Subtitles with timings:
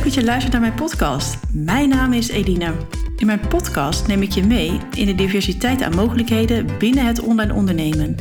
[0.00, 1.36] Leuk dat je luistert naar mijn podcast.
[1.52, 2.72] Mijn naam is Edine.
[3.16, 7.54] In mijn podcast neem ik je mee in de diversiteit aan mogelijkheden binnen het online
[7.54, 8.14] ondernemen.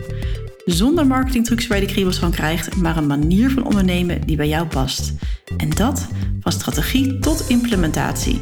[0.65, 4.47] Zonder marketingtrucs waar je de kriebels van krijgt, maar een manier van ondernemen die bij
[4.47, 5.13] jou past.
[5.57, 6.07] En dat
[6.39, 8.41] van strategie tot implementatie.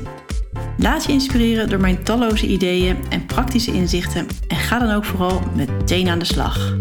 [0.77, 5.41] Laat je inspireren door mijn talloze ideeën en praktische inzichten en ga dan ook vooral
[5.55, 6.75] meteen aan de slag.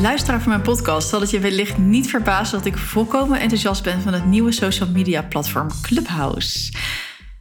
[0.00, 4.00] Luisteraar van mijn podcast zal het je wellicht niet verbazen dat ik volkomen enthousiast ben
[4.00, 6.72] van het nieuwe social media platform Clubhouse.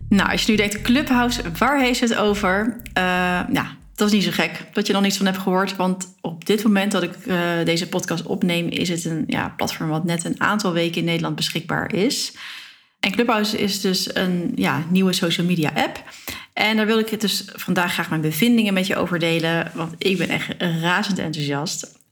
[0.09, 2.81] Nou, als je nu denkt, Clubhouse, waar heeft het over?
[2.97, 3.03] Uh,
[3.47, 5.75] nou, dat is niet zo gek dat je nog niets van hebt gehoord.
[5.75, 9.89] Want op dit moment dat ik uh, deze podcast opneem, is het een ja, platform
[9.89, 12.33] wat net een aantal weken in Nederland beschikbaar is.
[12.99, 16.03] En Clubhouse is dus een ja, nieuwe social media app.
[16.53, 19.71] En daar wil ik het dus vandaag graag mijn bevindingen met je over delen.
[19.73, 22.03] Want ik ben echt razend enthousiast.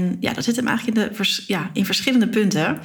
[0.00, 2.78] En ja, dat zit hem eigenlijk in, de, ja, in verschillende punten.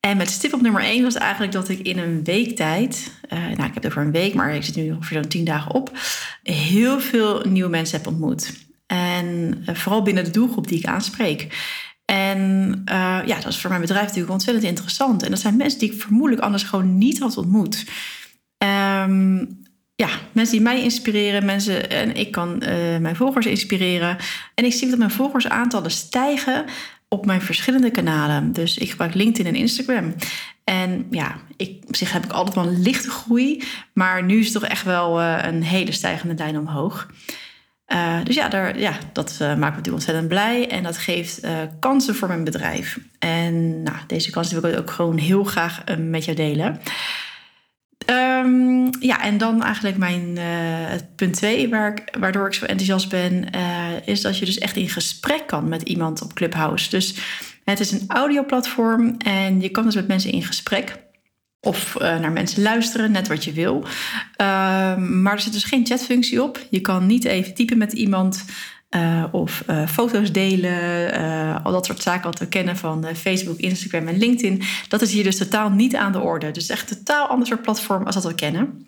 [0.00, 3.38] En met stip op nummer 1 was eigenlijk dat ik in een week tijd, uh,
[3.38, 5.74] nou ik heb het over een week, maar ik zit nu ongeveer zo'n tien dagen
[5.74, 5.98] op,
[6.42, 8.52] heel veel nieuwe mensen heb ontmoet.
[8.86, 11.46] En uh, vooral binnen de doelgroep die ik aanspreek.
[12.04, 15.22] En uh, ja, dat is voor mijn bedrijf natuurlijk ontzettend interessant.
[15.22, 17.84] En dat zijn mensen die ik vermoedelijk anders gewoon niet had ontmoet.
[18.58, 19.61] Um,
[19.94, 24.16] ja, mensen die mij inspireren, mensen en ik kan uh, mijn volgers inspireren.
[24.54, 26.64] En ik zie dat mijn volgersaantallen stijgen
[27.08, 28.52] op mijn verschillende kanalen.
[28.52, 30.14] Dus ik gebruik LinkedIn en Instagram.
[30.64, 33.62] En ja, ik, op zich heb ik altijd wel een lichte groei,
[33.92, 37.10] maar nu is het toch echt wel uh, een hele stijgende lijn omhoog.
[37.88, 41.40] Uh, dus ja, daar, ja dat maakt me natuurlijk ontzettend blij en dat geeft
[41.80, 42.98] kansen voor mijn bedrijf.
[43.18, 46.80] En nou, deze kansen wil ik ook gewoon heel graag met jou delen.
[48.10, 53.46] Um, ja, en dan eigenlijk mijn uh, punt twee, waar waardoor ik zo enthousiast ben,
[53.54, 56.90] uh, is dat je dus echt in gesprek kan met iemand op Clubhouse.
[56.90, 57.14] Dus
[57.64, 61.00] het is een audioplatform en je kan dus met mensen in gesprek.
[61.60, 63.84] Of uh, naar mensen luisteren, net wat je wil.
[64.96, 66.66] maar er zit dus geen chatfunctie op.
[66.70, 68.44] Je kan niet even typen met iemand.
[68.96, 73.58] Uh, of uh, foto's delen, uh, al dat soort zaken wat we kennen van Facebook,
[73.58, 74.62] Instagram en LinkedIn.
[74.88, 76.50] Dat is hier dus totaal niet aan de orde.
[76.50, 78.86] Dus echt een totaal ander soort platform als dat we kennen.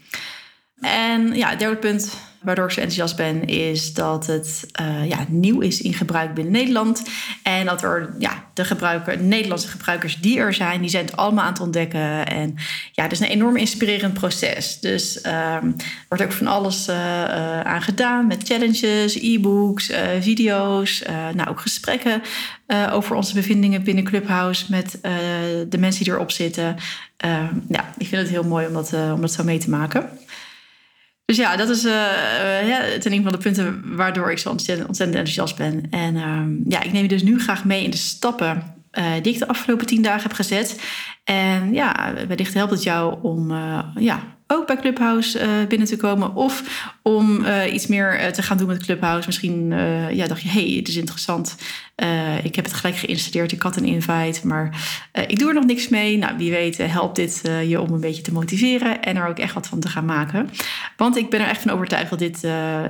[0.80, 5.60] En ja, derde punt waardoor ik zo enthousiast ben, is dat het uh, ja, nieuw
[5.60, 7.02] is in gebruik binnen Nederland.
[7.42, 11.44] En dat er ja, de gebruiker, Nederlandse gebruikers die er zijn, die zijn het allemaal
[11.44, 12.26] aan het ontdekken.
[12.26, 12.54] En
[12.92, 14.80] ja, het is een enorm inspirerend proces.
[14.80, 21.02] Dus um, er wordt ook van alles uh, uh, aan gedaan met challenges, e-books, video's,
[21.34, 22.22] nou ook gesprekken
[22.92, 24.98] over onze bevindingen binnen Clubhouse met
[25.68, 26.76] de mensen die erop zitten.
[27.16, 30.08] Ehm, ja, ik vind het heel mooi om dat, om dat zo mee te maken.
[31.24, 31.92] Dus ja, dat is uh,
[32.68, 35.90] ja, ten een van de punten waardoor ik zo ontzettend, ontzettend enthousiast ben.
[35.90, 38.62] En uh, ja, ik neem je dus nu graag mee in de stappen
[38.92, 40.80] uh, die ik de afgelopen tien dagen heb gezet.
[41.24, 43.50] En ja, wellicht helpt het jou om
[43.98, 46.34] ja, ook bij Clubhouse uh, binnen te komen.
[46.34, 46.62] Of
[47.02, 49.26] om uh, iets meer uh, te gaan doen met Clubhouse.
[49.26, 49.70] Misschien
[50.10, 51.56] ja, dacht je, hey, het is interessant.
[52.42, 53.52] ik heb het gelijk geïnstalleerd.
[53.52, 54.76] Ik had een invite, maar
[55.26, 56.18] ik doe er nog niks mee.
[56.18, 59.02] Nou, wie weet helpt dit je om een beetje te motiveren.
[59.02, 60.50] En er ook echt wat van te gaan maken.
[60.96, 62.40] Want ik ben er echt van overtuigd dat dit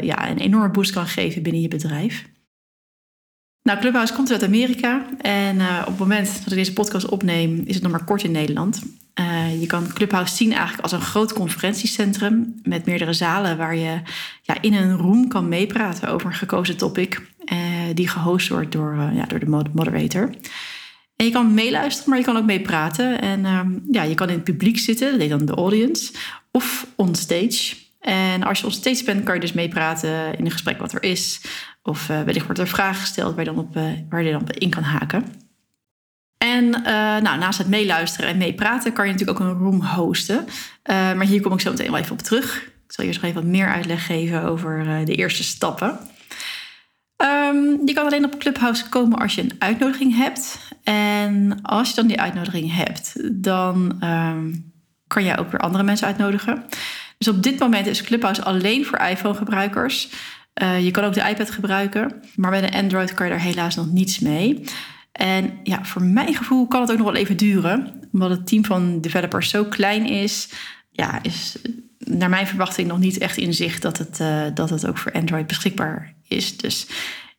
[0.00, 2.24] ja, een enorme boost kan geven binnen je bedrijf.
[3.62, 5.06] Nou, Clubhouse komt uit Amerika.
[5.20, 8.32] En op het moment dat ik deze podcast opneem, is het nog maar kort in
[8.32, 8.82] Nederland.
[9.64, 14.00] Je kan Clubhouse zien eigenlijk als een groot conferentiecentrum met meerdere zalen waar je
[14.42, 17.20] ja, in een room kan meepraten over een gekozen topic
[17.52, 17.58] uh,
[17.94, 20.30] die gehost wordt door, uh, ja, door de moderator.
[21.16, 23.20] En je kan meeluisteren, maar je kan ook meepraten.
[23.20, 26.12] En ja, je kan in het publiek zitten, dat dan de audience,
[26.50, 27.74] of on stage.
[28.00, 31.02] En als je on stage bent, kan je dus meepraten in een gesprek wat er
[31.02, 31.40] is.
[31.82, 33.74] Of wellicht wordt er vragen gesteld waar je dan op,
[34.08, 35.43] waar je dan op in kan haken.
[36.54, 36.84] En uh,
[37.22, 40.36] nou, naast het meeluisteren en meepraten kan je natuurlijk ook een room hosten.
[40.36, 40.46] Uh,
[40.86, 42.56] maar hier kom ik zo meteen wel even op terug.
[42.62, 45.98] Ik zal je eens even wat meer uitleg geven over uh, de eerste stappen.
[47.16, 50.58] Um, je kan alleen op Clubhouse komen als je een uitnodiging hebt.
[50.82, 54.72] En als je dan die uitnodiging hebt, dan um,
[55.06, 56.64] kan je ook weer andere mensen uitnodigen.
[57.18, 60.08] Dus op dit moment is Clubhouse alleen voor iPhone-gebruikers.
[60.80, 63.92] je kan ook de iPad gebruiken, maar met een Android kan je daar helaas nog
[63.92, 64.64] niets mee.
[65.14, 68.00] En ja, voor mijn gevoel kan het ook nog wel even duren.
[68.12, 70.48] Omdat het team van developers zo klein is,
[70.90, 71.56] ja, is
[71.98, 75.12] naar mijn verwachting nog niet echt in zicht dat het, uh, dat het ook voor
[75.12, 76.56] Android beschikbaar is.
[76.56, 76.86] Dus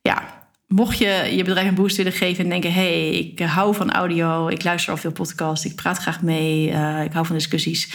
[0.02, 3.92] ja, mocht je je bedrijf een boost willen geven en denken: hey, ik hou van
[3.92, 7.94] audio, ik luister al veel podcasts, ik praat graag mee, uh, ik hou van discussies.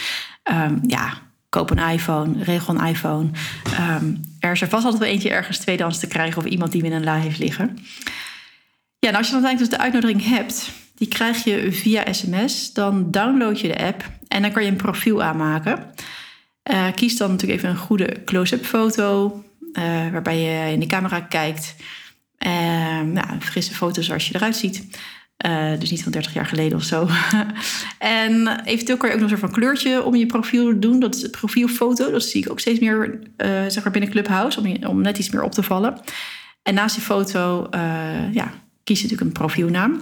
[0.51, 1.13] Um, ja,
[1.49, 3.29] koop een iPhone, regel een iPhone.
[3.63, 6.81] Ehm, er is er vast altijd wel eentje ergens tweedehands te krijgen of iemand die
[6.81, 7.77] hem in een la heeft liggen.
[9.05, 12.73] Ja, als je dan dus de uitnodiging hebt, die krijg je via sms.
[12.73, 15.93] Dan download je de app en dan kan je een profiel aanmaken.
[16.71, 19.43] Uh, kies dan natuurlijk even een goede close-up foto,
[19.73, 21.75] uh, waarbij je in de camera kijkt.
[22.39, 24.99] Uh, een frisse foto zoals je eruit ziet.
[25.79, 27.07] Dus niet van 30 jaar geleden of zo.
[27.97, 30.99] en eventueel kan je ook nog een soort van kleurtje om je profiel doen.
[30.99, 32.11] Dat is profielfoto.
[32.11, 33.19] Dat zie ik ook steeds meer
[33.67, 34.59] zeg maar binnen Clubhouse.
[34.59, 35.99] Om, om net iets meer op te vallen.
[36.63, 37.67] En naast die foto
[38.31, 38.51] ja,
[38.91, 40.01] kies natuurlijk een profielnaam.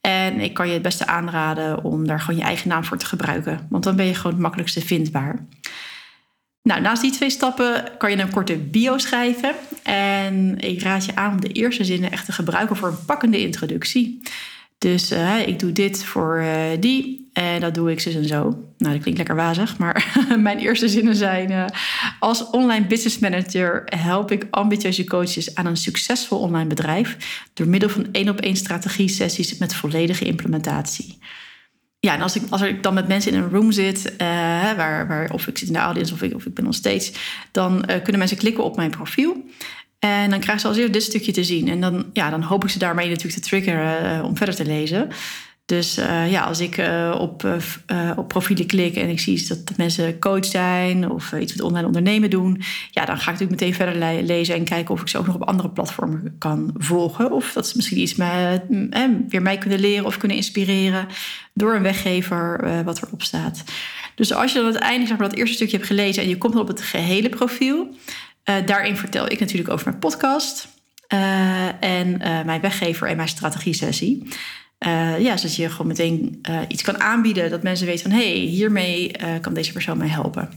[0.00, 3.06] En ik kan je het beste aanraden om daar gewoon je eigen naam voor te
[3.06, 3.66] gebruiken.
[3.70, 5.46] Want dan ben je gewoon het makkelijkste vindbaar.
[6.62, 9.54] Nou, naast die twee stappen kan je een korte bio schrijven.
[9.82, 13.40] En ik raad je aan om de eerste zinnen echt te gebruiken voor een pakkende
[13.40, 14.20] introductie.
[14.78, 18.42] Dus uh, ik doe dit voor uh, die en dat doe ik zus en zo.
[18.78, 21.50] Nou, dat klinkt lekker wazig, maar mijn eerste zinnen zijn...
[21.50, 21.64] Uh,
[22.18, 27.16] als online business manager help ik ambitieuze coaches aan een succesvol online bedrijf...
[27.54, 31.18] door middel van één-op-één strategie sessies met volledige implementatie.
[32.00, 34.14] Ja, en als ik, als ik dan met mensen in een room zit,
[34.76, 37.12] waar, waar, of ik zit in de audience of ik, of ik ben on stage...
[37.52, 39.44] dan kunnen mensen klikken op mijn profiel...
[39.98, 41.68] En dan krijgen ze als eerst dit stukje te zien.
[41.68, 45.08] En dan, ja, dan hoop ik ze daarmee natuurlijk te triggeren om verder te lezen.
[45.68, 47.58] Dus uh, ja, als ik uh, op,
[48.16, 52.30] op profielen klik en ik zie dat mensen coach zijn of iets met online ondernemen
[52.30, 55.18] doen, ja, dan ga ik natuurlijk meteen verder le lezen en kijken of ik ze
[55.18, 57.32] ook nog op andere platformen kan volgen.
[57.32, 58.62] Of dat ze misschien iets met,
[59.28, 61.06] weer mij kunnen leren of kunnen inspireren
[61.52, 63.64] door een weggever wat erop staat.
[64.14, 66.52] Dus als je dan uiteindelijk zeg maar, dat eerste stukje hebt gelezen en je komt
[66.52, 67.88] dan op het gehele profiel,
[68.64, 70.68] daarin vertel ik natuurlijk over mijn podcast
[71.80, 73.28] en mijn weggever en mijn
[74.78, 75.24] strategie-sessie.
[75.24, 79.10] ja, zodat je gewoon meteen iets kan aanbieden dat mensen weten van hé, hey, hiermee
[79.40, 80.48] kan deze persoon mij helpen.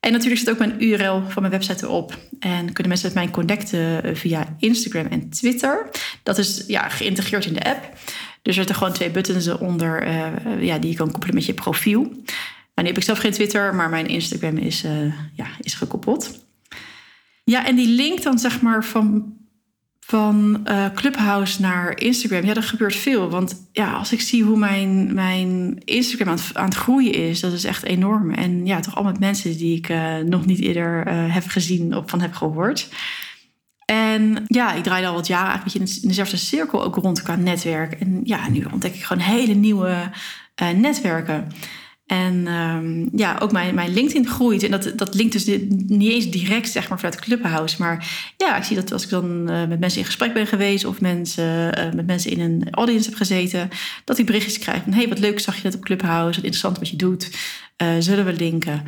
[0.00, 2.18] En natuurlijk zit ook mijn URL van mijn website erop.
[2.38, 5.90] En kunnen mensen met mij connecten via Instagram en Twitter.
[6.22, 7.92] Dat is ja, geïntegreerd in de app.
[8.42, 10.08] Dus er zitten gewoon twee buttons onder
[10.60, 12.00] ja, die je kan koppelen met je profiel.
[12.00, 12.16] Nou,
[12.74, 14.84] nu heb ik zelf geen Twitter, maar mijn Instagram is,
[15.34, 16.46] ja, is gekoppeld.
[17.44, 19.36] Ja, en die link dan zeg maar van,
[20.06, 22.44] van uh, Clubhouse naar Instagram.
[22.44, 23.30] Ja, dat gebeurt veel.
[23.30, 27.64] Want ja, als ik zie hoe mijn, mijn Instagram aan het, groeien is, dat is
[27.64, 28.30] echt enorm.
[28.30, 31.96] En ja, toch al met mensen die ik uh, nog niet eerder uh, heb gezien
[31.96, 32.88] of van heb gehoord.
[33.84, 37.92] En ja, ik draaide al wat jaren eigenlijk in dezelfde cirkel ook rond qua netwerk.
[37.92, 40.10] En ja, nu ontdek ik gewoon hele nieuwe
[40.76, 41.48] netwerken.
[42.06, 44.62] En um, ja, ook mijn, mijn LinkedIn groeit.
[44.62, 47.76] En dat, dat linkt dus niet eens direct zeg maar, vanuit Clubhouse.
[47.78, 50.84] Maar ja, ik zie dat als ik dan uh, met mensen in gesprek ben geweest...
[50.84, 53.68] of mensen, uh, met mensen in een audience heb gezeten...
[54.04, 54.92] dat ik berichtjes krijg van...
[54.92, 56.34] hey, wat leuk zag je dat op Clubhouse.
[56.34, 57.30] Wat interessant wat je doet.
[57.82, 58.82] Uh, zullen we linken?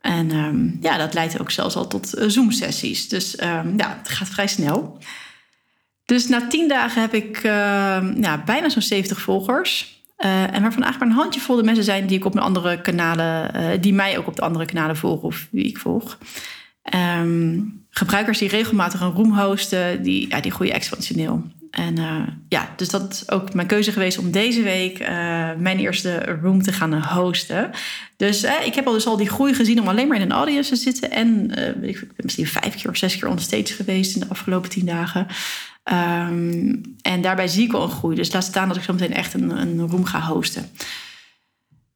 [0.00, 3.08] En um, ja, dat leidt ook zelfs al tot Zoom-sessies.
[3.08, 4.98] Dus um, ja, het gaat vrij snel.
[6.04, 9.97] Dus na tien dagen heb ik ja, bijna zo'n 70 volgers...
[10.24, 12.80] Uh, en waarvan eigenlijk maar een handjevol de mensen zijn die ik op mijn andere
[12.80, 16.18] kanalen, uh, die mij ook op de andere kanalen volgen of wie ik volg.
[16.94, 21.42] Um, gebruikers die regelmatig een room hosten, die, ja, die groeien exponentieel.
[21.70, 24.98] En uh, ja, dus dat is ook mijn keuze geweest om deze week
[25.58, 27.70] mijn eerste room te gaan hosten.
[28.16, 30.70] Dus ik heb al dus al die groei gezien om alleen maar in een audience
[30.70, 31.10] te zitten.
[31.10, 31.50] En
[31.82, 34.70] ik ben misschien vijf keer of zes keer on the stage geweest in de afgelopen
[34.70, 35.26] tien dagen.
[35.84, 38.16] Um, en daarbij zie ik al een groei.
[38.16, 40.70] Dus laat staan dat ik zo meteen echt een, een room ga hosten.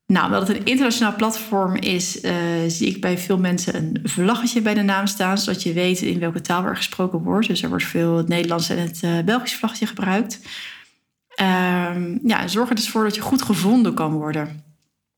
[0.06, 2.32] Nou, omdat het een internationaal platform is, uh,
[2.66, 6.18] zie ik bij veel mensen een vlaggetje bij de naam staan, zodat je weet in
[6.18, 7.48] welke taal er gesproken wordt.
[7.48, 10.40] Dus er wordt veel het Nederlands en het uh, Belgisch vlaggetje gebruikt.
[11.40, 14.64] Um, ja, zorg er dus voor dat je goed gevonden kan worden.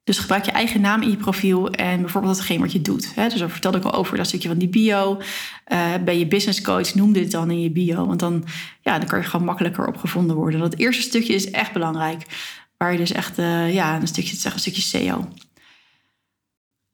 [0.05, 3.15] Dus gebruik je eigen naam in je profiel en bijvoorbeeld datgene wat je doet.
[3.15, 5.21] Dus daar vertelde ik al over dat stukje van die bio.
[5.73, 8.07] Uh, ben je business coach, noem dit dan in je bio.
[8.07, 8.45] Want dan,
[8.81, 10.61] ja, dan kan je gewoon makkelijker op gevonden worden.
[10.61, 12.23] Dat eerste stukje is echt belangrijk.
[12.85, 15.29] Waar je dus echt uh, ja, een stukje, zeg, een stukje SEO.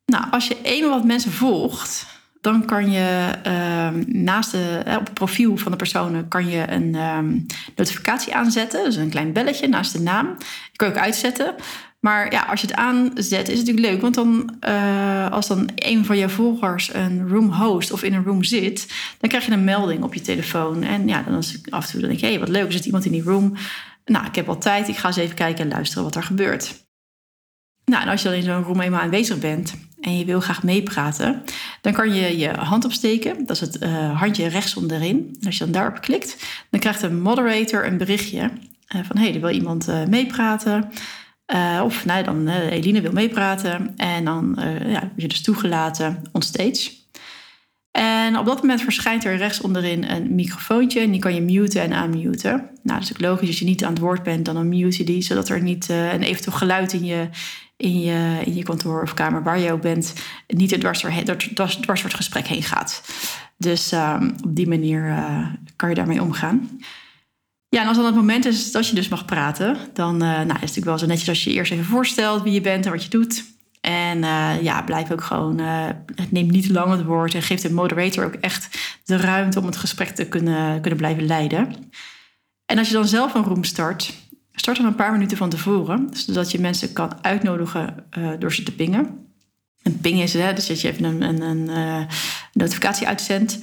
[0.07, 2.07] Nou, als je eenmaal wat mensen volgt,
[2.41, 6.95] dan kan je uh, naast de, op het profiel van de personen kan je een
[6.95, 8.85] um, notificatie aanzetten.
[8.85, 10.27] Dus een klein belletje naast de naam.
[10.39, 11.55] Die kan je ook uitzetten.
[12.01, 14.01] Maar ja, als je het aanzet, is het natuurlijk leuk.
[14.01, 18.25] Want dan, uh, als dan een van je volgers een room host of in een
[18.25, 20.83] room zit, dan krijg je een melding op je telefoon.
[20.83, 22.73] En ja, dan als ik af en toe dan denk hé, hey, wat leuk, er
[22.73, 23.57] zit iemand in die room.
[24.05, 26.89] Nou, ik heb al tijd, ik ga eens even kijken en luisteren wat er gebeurt.
[27.85, 30.63] Nou, en als je dan in zo'n room eenmaal aanwezig bent en je wil graag
[30.63, 31.43] meepraten,
[31.81, 33.47] dan kan je je hand opsteken.
[33.47, 35.37] Dat is het uh, handje rechts onderin.
[35.41, 36.37] En als je dan daarop klikt,
[36.71, 40.91] dan krijgt de moderator een berichtje uh, van hey, er wil iemand meepraten.
[41.83, 43.97] of nou, dan Eline wil meepraten.
[43.97, 47.00] En dan word je dus toegelaten onstage.
[47.91, 51.01] En op dat moment verschijnt er rechts onderin een microfoontje.
[51.01, 52.51] En die kan je muten en unmuten.
[52.83, 53.49] Nou, dat is ook logisch.
[53.49, 55.23] Als je niet aan het woord bent, dan mute je die.
[55.23, 57.29] Zodat er niet een eventueel geluid in je,
[57.77, 60.15] in je, in je kantoor of kamer waar je ook bent,
[60.47, 63.03] niet er dwars door, dwars, dwars door het gesprek heen gaat.
[63.57, 66.81] Dus ehm, op die manier uh, kan je daarmee omgaan.
[67.69, 70.43] Ja, en als dan het moment is dat je dus mag praten, dan uh, nou,
[70.43, 72.93] is het natuurlijk wel zo netjes als je eerst even voorstelt wie je bent en
[72.93, 73.45] wat je doet.
[73.81, 75.59] En uh, ja, blijf ook gewoon,
[76.15, 79.67] het neemt niet lang het woord en geeft de moderator ook echt de ruimte om
[79.67, 81.75] het gesprek te kunnen, kunnen blijven leiden.
[82.67, 84.13] En als je dan zelf een room start,
[84.53, 88.07] start dan een paar minuten van tevoren, zodat je mensen kan uitnodigen
[88.39, 89.27] door ze te pingen.
[89.83, 92.07] Een ping is, hè, dus dat je even een, een, een
[92.53, 93.59] notificatie uitzendt.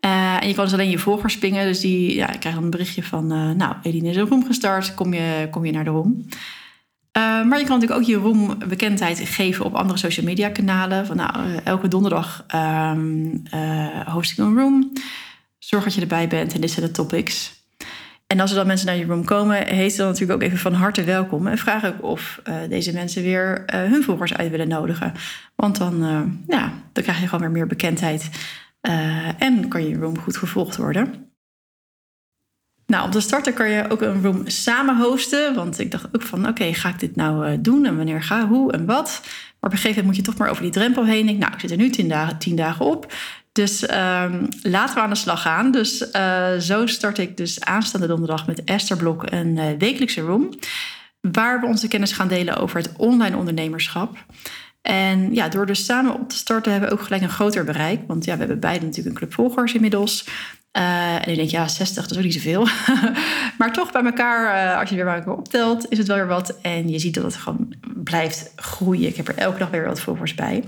[0.00, 1.66] En je kan dus alleen je volgers pingen.
[1.66, 3.26] Dus die ja, krijgen een berichtje van...
[3.56, 4.94] Nou, Eline is een room gestart.
[4.94, 6.26] Kom je, kom je naar de room.
[7.20, 11.06] Maar je kan natuurlijk ook je room bekendheid geven op andere social media kanalen.
[11.06, 13.42] Van nou, elke donderdag um,
[14.06, 14.92] host ik een room.
[15.58, 17.58] Zorg dat je erbij bent en dit zijn de topics.
[18.26, 20.58] En als er dan mensen naar je room komen, heet ze dan natuurlijk ook even
[20.58, 21.46] van harte welkom.
[21.46, 25.12] En vraag ook of deze mensen weer hun volgers uit willen nodigen.
[25.56, 25.98] Want dan,
[26.46, 28.30] ja, dan krijg je gewoon weer meer bekendheid.
[29.38, 31.29] en kan je room goed gevolgd worden.
[32.90, 35.54] Nou, op de starter kan je ook een room samen hosten.
[35.54, 37.86] Want ik dacht ook van, oké, ga ik dit nou doen?
[37.86, 39.20] En wanneer ga, hoe en wat?
[39.22, 41.28] Maar op een gegeven moment moet je toch maar over die drempel heen.
[41.28, 41.90] Ik, nou, ik zit er nu
[42.38, 43.12] tien dagen, op.
[43.52, 45.70] Dus um, laten we aan de slag gaan.
[45.70, 50.48] Dus uh, zo start ik dus aanstaande donderdag met Esther Blok een uh, wekelijkse room.
[51.20, 54.16] Waar we onze kennis gaan delen over het online ondernemerschap.
[54.82, 58.00] En ja, door dus samen op te starten hebben we ook gelijk een groter bereik.
[58.06, 60.24] Want ja, we hebben beide natuurlijk een club volgers inmiddels.
[60.78, 62.68] Uh, en ik denk, ja, 60, dat is ook niet zoveel.
[63.58, 66.60] maar toch bij elkaar, als je weer bij elkaar optelt, is het wel weer wat.
[66.60, 69.08] En je ziet dat het gewoon blijft groeien.
[69.08, 70.64] Ik heb er elke dag weer wat volgers bij.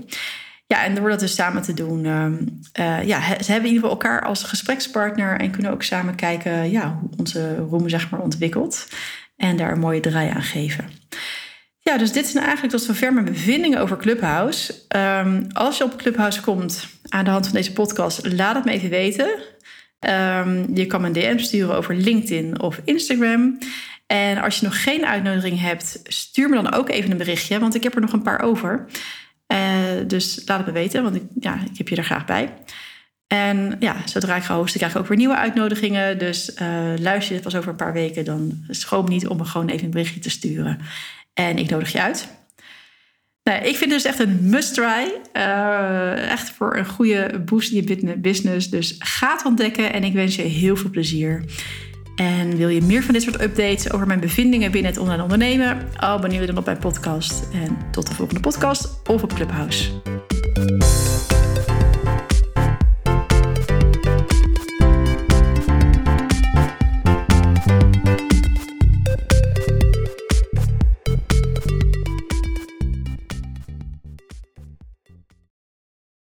[0.67, 3.89] Ja, en door dat dus samen te doen, uh, ja, ze hebben in ieder geval
[3.89, 8.87] elkaar als gesprekspartner en kunnen ook samen kijken ja, hoe onze roem zeg maar ontwikkelt
[9.35, 10.89] en daar een mooie draai aan geven.
[11.79, 14.73] Ja, dus dit zijn eigenlijk tot zover mijn bevindingen over Clubhouse.
[14.95, 18.71] Um, als je op Clubhouse komt aan de hand van deze podcast, laat het me
[18.71, 19.27] even weten.
[20.05, 23.57] Um, je kan me een DM sturen over LinkedIn of Instagram.
[24.07, 27.75] En als je nog geen uitnodiging hebt, stuur me dan ook even een berichtje, want
[27.75, 28.85] ik heb er nog een paar over.
[29.47, 29.59] Uh,
[30.07, 32.53] dus laat het me weten, want ik, ja, ik heb je er graag bij.
[33.27, 36.17] En ja, zodra ik ga hosten, krijg ik ook weer nieuwe uitnodigingen.
[36.19, 36.57] Dus uh,
[36.97, 39.85] luister je het pas over een paar weken, dan schroom niet om me gewoon even
[39.85, 40.79] een berichtje te sturen.
[41.33, 42.27] En ik nodig je uit.
[43.43, 45.11] Nou, ik vind dus echt een must-try.
[45.33, 48.69] Uh, echt voor een goede boost in je business.
[48.69, 51.43] Dus ga het ontdekken en ik wens je heel veel plezier.
[52.15, 55.87] En wil je meer van dit soort updates over mijn bevindingen binnen het online ondernemen?
[55.95, 57.49] Abonneer je dan op mijn podcast.
[57.53, 59.89] En tot de volgende podcast of op Clubhouse.